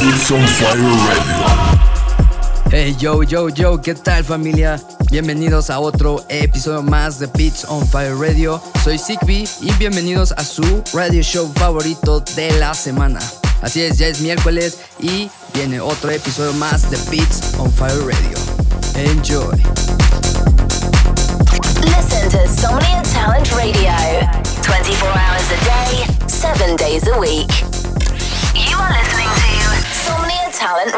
It's 0.00 0.30
on 0.30 0.46
Fire 0.46 0.76
Radio. 0.76 2.70
Hey 2.70 2.94
yo 2.98 3.22
yo 3.22 3.48
yo, 3.48 3.80
¿qué 3.80 3.94
tal 3.94 4.22
familia? 4.22 4.80
Bienvenidos 5.10 5.70
a 5.70 5.80
otro 5.80 6.24
episodio 6.28 6.82
más 6.82 7.18
de 7.18 7.26
Beats 7.26 7.64
on 7.68 7.84
Fire 7.86 8.14
Radio. 8.14 8.62
Soy 8.84 8.96
Sigby 8.98 9.48
y 9.60 9.72
bienvenidos 9.72 10.32
a 10.36 10.44
su 10.44 10.84
radio 10.92 11.22
show 11.22 11.50
favorito 11.54 12.20
de 12.36 12.52
la 12.58 12.74
semana. 12.74 13.18
Así 13.60 13.82
es, 13.82 13.98
ya 13.98 14.06
es 14.06 14.20
miércoles 14.20 14.78
y 15.00 15.30
viene 15.52 15.80
otro 15.80 16.10
episodio 16.10 16.52
más 16.54 16.88
de 16.90 16.96
Beats 17.10 17.54
on 17.58 17.72
Fire 17.72 17.98
Radio. 17.98 18.38
Enjoy. 18.94 19.56
Listen 21.82 22.30
to 22.30 22.46
Talent 22.60 23.50
Radio 23.52 23.87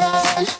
Radio. 0.00 0.59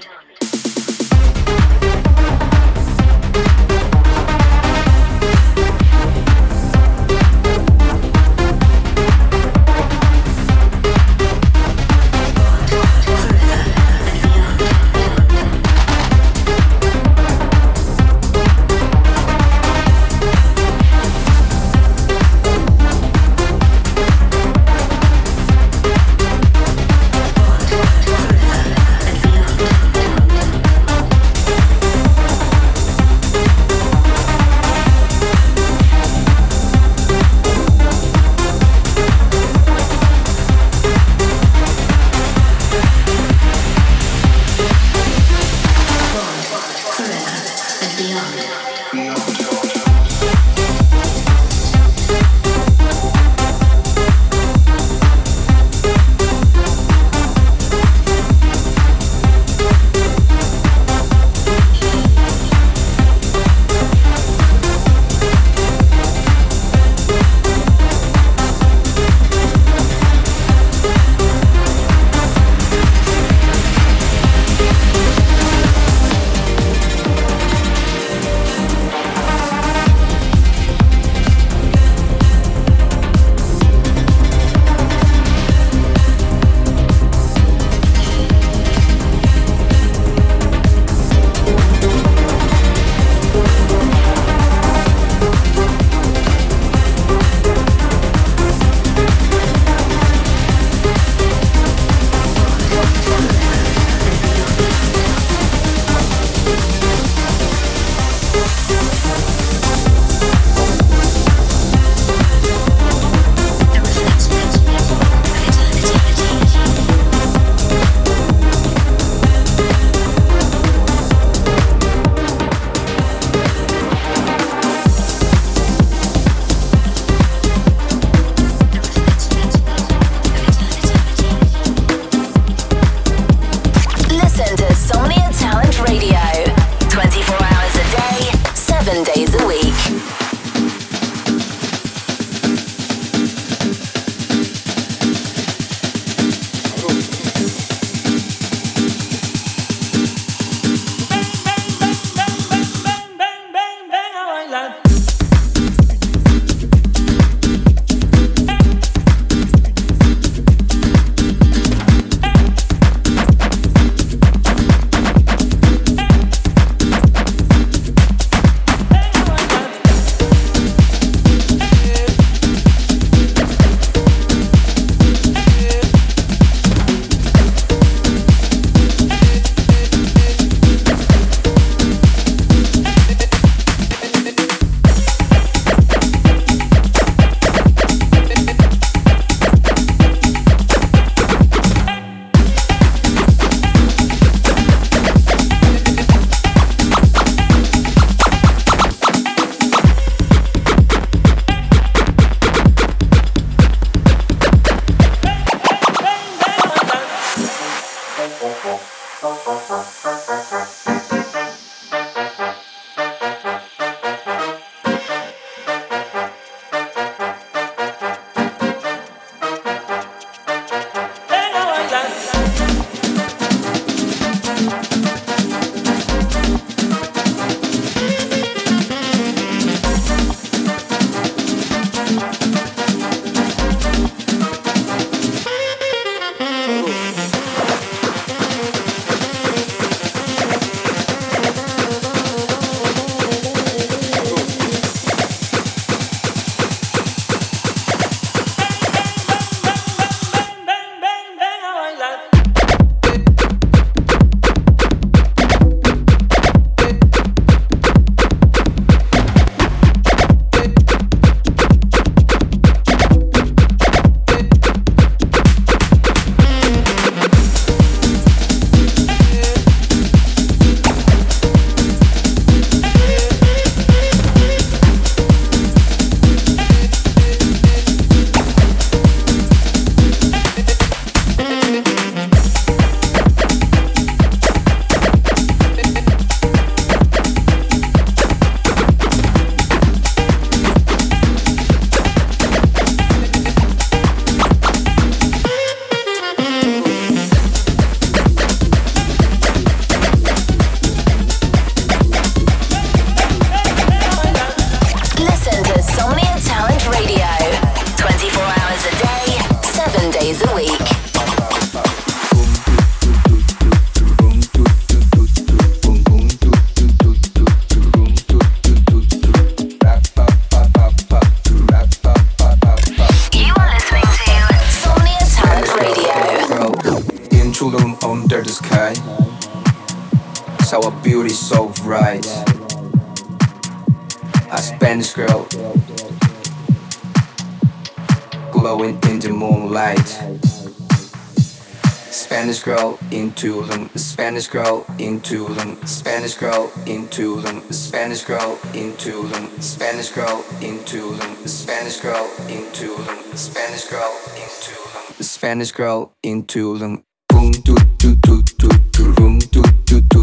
into 345.31 345.53
them, 345.53 345.77
Spanish 345.85 346.33
girl 346.33 346.69
into 346.85 347.39
them, 347.41 347.61
Spanish 347.71 348.25
girl 348.25 348.59
into 348.73 349.27
them, 349.29 349.61
Spanish 349.61 350.09
girl 350.09 350.43
into 350.61 351.13
them, 351.15 351.47
Spanish 351.47 352.01
girl 352.01 352.29
into 352.49 352.95
them, 353.05 353.37
Spanish 353.37 353.87
girl 353.87 354.19
into 354.35 354.75
them, 354.93 355.23
Spanish 355.23 355.71
girl 355.71 356.13
into 356.21 356.77
them. 356.77 357.03
Boom 357.29 357.51
do 357.51 357.75
do 357.97 358.15
do 358.15 358.41
do 358.41 358.69
do 358.91 359.13
boom 359.13 359.39
do 359.39 359.63
do 359.85 360.01
do. 360.01 360.20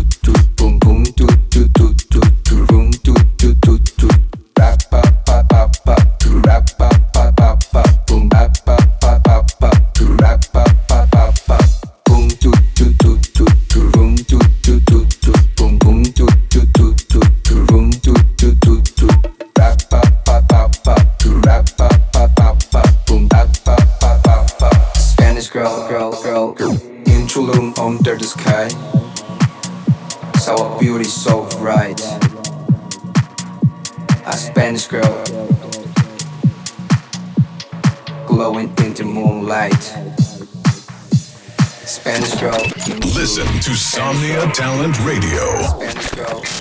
Insomnia 43.88 44.44
Talent 44.52 45.00
Radio. 45.00 45.64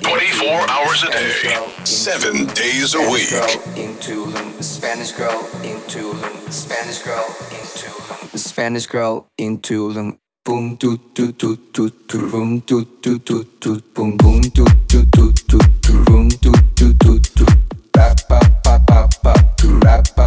24 0.00 0.70
hours 0.70 1.02
a 1.02 1.10
day, 1.10 1.84
7 1.84 2.46
days 2.54 2.94
a 2.94 3.00
week. 3.10 3.28
Spanish 4.62 5.12
girl 5.12 5.38
Into 5.62 6.14
them. 6.14 6.50
Spanish 6.50 7.02
girl 7.02 7.26
Into 7.52 7.90
them. 8.08 8.38
Spanish 8.38 8.86
girl 8.86 9.26
into 9.36 9.92
them. 9.92 10.18
Boom 10.42 10.76
do 10.76 10.96
do 11.12 11.30
do 11.32 11.54
do 11.70 11.90
do 12.08 12.30
Boom. 12.30 12.60
do 12.60 12.86
do 13.02 13.18
do 13.18 13.44
do 13.60 13.82
boom 13.94 14.16
boom 14.16 14.40
do 14.40 14.64
do 14.86 15.04
do 15.04 15.30
do 15.48 15.58
do 15.82 16.04
Boom. 16.04 16.28
do 16.30 16.52
do 16.76 16.94
do 16.94 17.18
do 17.18 17.46
rap 17.94 18.16
pa 18.26 18.40
pa 18.64 18.78
pa 18.88 19.06
pa 19.22 19.34
do 19.58 19.78
rap 19.80 20.17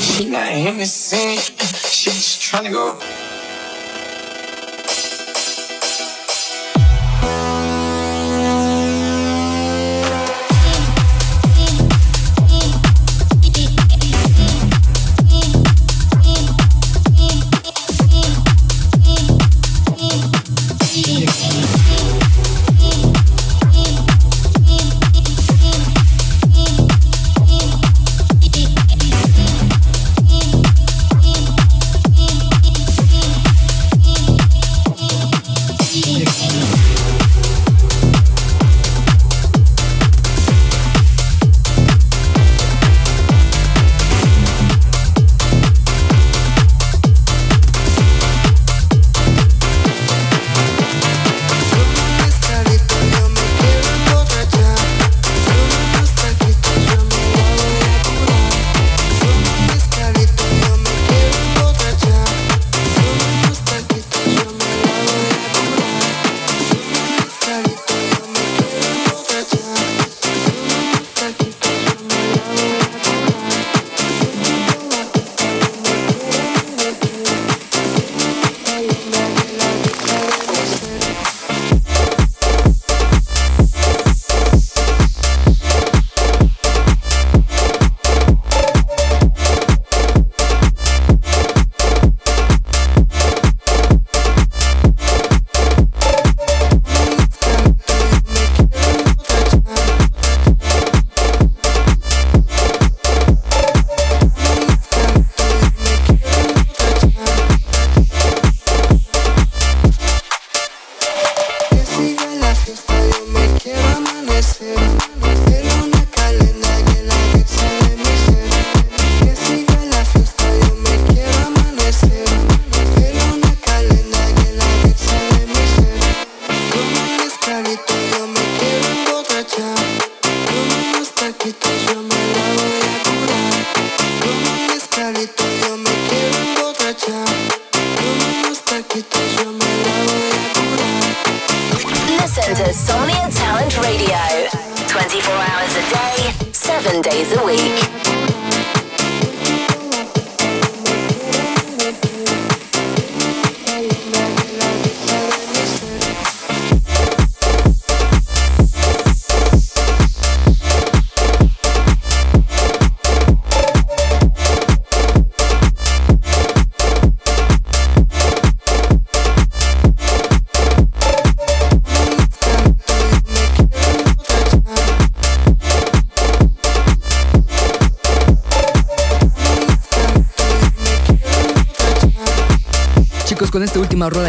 She 0.00 0.28
not 0.28 0.50
innocent. 0.50 1.38
she 1.86 2.10
just 2.10 2.42
trying 2.42 2.64
to 2.64 2.70
go. 2.70 3.27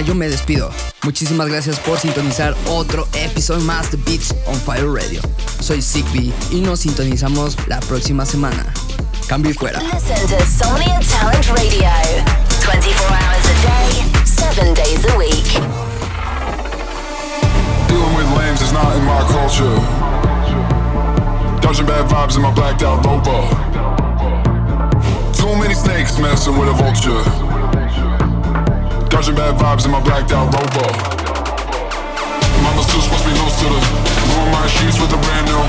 yo 0.06 0.13
me 0.13 0.28
despido. 0.28 0.70
Muchísimas 1.04 1.48
gracias 1.48 1.80
por 1.80 1.98
sintonizar 1.98 2.54
otro 2.68 3.08
episodio 3.13 3.63
más 3.63 3.89
de 3.92 3.98
Beats 3.98 4.36
on 4.46 4.56
Fire 4.56 4.92
Radio. 4.92 5.22
Soy 5.62 5.82
Zigbee 5.82 6.34
y 6.52 6.60
nos 6.62 6.82
sintonizamos 6.82 7.56
la 7.68 7.80
próxima 7.80 8.26
semana. 8.26 8.74
Cambio 9.28 9.52
y 9.52 9.54
fuera. 9.54 9.80
Dealing 9.80 9.96
with 18.15 18.28
is 18.62 18.74
not 18.74 18.98
in 18.98 19.06
my 19.06 19.22
culture. 19.32 19.80
Too 25.34 25.56
many 25.56 25.74
snakes 25.74 26.20
messing 26.20 26.58
with 26.58 26.68
a 26.68 26.74
vulture. 26.74 27.49
Bad 29.20 29.60
vibes 29.60 29.84
in 29.84 29.92
my 29.92 30.00
blacked 30.00 30.32
out 30.32 30.48
rover. 30.48 30.90
Mama 32.64 32.82
still 32.88 33.04
supposed 33.04 33.22
to 33.22 33.30
be 33.30 33.36
loose 33.36 33.60
to 33.60 33.68
the 33.68 33.80
Ruin 34.32 34.48
my 34.50 34.66
sheets 34.66 34.96
with 34.96 35.12
a 35.12 35.20
brand 35.20 35.46
new 35.46 35.60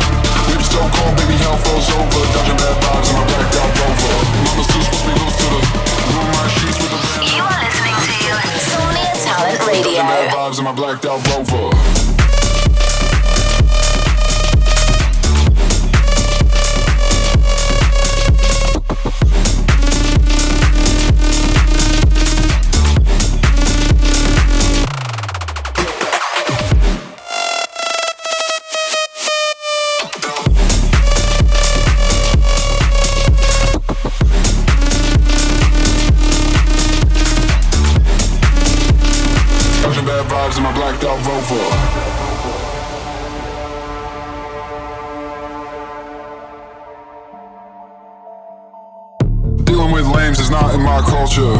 Whip 0.55 0.63
so 0.63 0.79
cold, 0.79 1.19
baby, 1.19 1.35
hell 1.35 1.59
over 1.59 2.23
Dodging 2.31 2.57
bad 2.57 2.79
vibes 2.79 3.11
in 3.11 3.17
my 3.19 3.27
blacked 3.27 3.57
out 3.59 3.71
rover 3.75 4.17
Mama 4.47 4.63
still 4.65 4.83
supposed 4.87 5.03
to 5.03 5.11
be 5.11 5.15
loose 5.19 5.37
to 5.43 5.49
the 5.51 5.61
Ruin 6.15 6.31
my 6.31 6.47
sheets 6.47 6.79
with 6.79 6.95
a 6.95 7.01
brand 7.03 7.21
new 7.21 7.37
You 7.37 7.43
are 7.43 7.59
listening 7.59 7.99
to 8.47 8.61
Somnia 8.71 9.11
Talent 9.19 9.67
Radio. 9.67 9.99
Dodging 9.99 10.07
bad 10.07 10.31
vibes 10.31 10.59
in 10.59 10.65
my 10.65 10.73
blacked 10.73 11.05
out 11.05 11.21
rover 11.27 12.20
culture. 51.31 51.57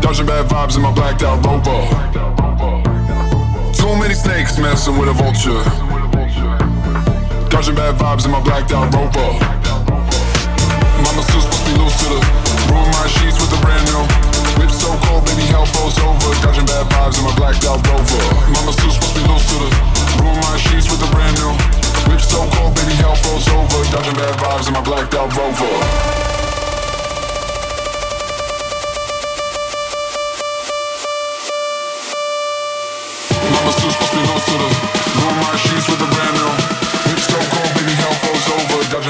Dodging 0.00 0.26
bad 0.26 0.46
vibes 0.48 0.76
in 0.76 0.82
my 0.82 0.92
blacked 0.92 1.22
out 1.22 1.44
rover. 1.44 1.82
Too 3.72 3.92
many 4.00 4.14
snakes 4.14 4.58
messing 4.58 4.98
with 4.98 5.08
a 5.08 5.12
vulture. 5.12 5.62
Dodging 7.50 7.74
bad 7.74 7.94
vibes 7.98 8.24
in 8.24 8.30
my 8.30 8.40
blacked 8.40 8.72
out 8.72 8.92
rover. 8.94 9.30
Mama 11.04 11.22
still 11.22 11.42
supposed 11.42 11.64
to 11.64 11.70
be 11.70 11.78
loose 11.80 11.96
to 12.02 12.08
the 12.12 12.20
ruin 12.70 12.88
my 12.96 13.06
sheets 13.14 13.38
with 13.40 13.56
a 13.56 13.60
brand 13.60 13.84
new. 13.90 14.04
Whip 14.58 14.70
so 14.70 14.90
cold, 15.06 15.24
baby, 15.26 15.44
hell 15.52 15.66
froze 15.66 15.98
over. 16.00 16.32
Dodging 16.42 16.66
bad 16.66 16.86
vibes 16.92 17.18
in 17.18 17.24
my 17.24 17.34
blacked 17.36 17.64
out 17.66 17.80
rover. 17.86 18.22
Mama 18.52 18.72
still 18.72 18.90
supposed 18.90 19.14
to 19.14 19.20
be 19.20 19.28
loose 19.28 19.46
to 19.50 19.56
the 19.58 19.68
ruin 20.22 20.36
my 20.44 20.56
sheets 20.56 20.88
with 20.90 21.02
a 21.02 21.10
brand 21.10 21.34
new. 21.40 21.52
Whip 22.08 22.20
so 22.20 22.46
cold, 22.56 22.74
baby, 22.74 22.94
hell 23.00 23.16
froze 23.16 23.48
over. 23.48 23.80
Dodging 23.90 24.16
bad 24.16 24.34
vibes 24.40 24.66
in 24.68 24.74
my 24.74 24.82
blacked 24.82 25.14
out 25.14 25.34
rover. 25.36 26.31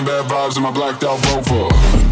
Bad 0.04 0.30
vibes 0.30 0.56
in 0.56 0.62
my 0.62 0.70
blacked 0.70 1.04
out 1.04 1.24
Rover. 1.26 2.11